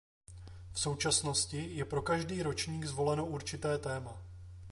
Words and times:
V 0.73 0.79
současnosti 0.79 1.65
je 1.75 1.85
pro 1.85 2.01
každý 2.01 2.43
ročník 2.43 2.85
zvoleno 2.85 3.25
určité 3.25 3.77
téma. 3.77 4.21